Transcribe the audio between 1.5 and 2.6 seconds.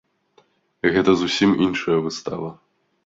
іншая выстава!